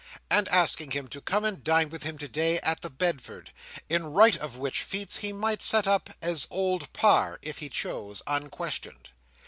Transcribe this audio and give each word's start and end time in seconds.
and 0.31 0.47
asking 0.47 0.89
him 0.89 1.07
to 1.07 1.21
come 1.21 1.45
and 1.45 1.63
dine 1.63 1.87
with 1.87 2.01
him 2.01 2.17
today 2.17 2.57
at 2.61 2.81
the 2.81 2.89
Bedford; 2.89 3.51
in 3.87 4.03
right 4.11 4.35
of 4.35 4.57
which 4.57 4.81
feats 4.81 5.17
he 5.17 5.31
might 5.31 5.61
set 5.61 5.85
up 5.85 6.09
as 6.23 6.47
Old 6.49 6.91
Parr, 6.91 7.37
if 7.43 7.59
he 7.59 7.69
chose, 7.69 8.23
unquestioned. 8.25 9.11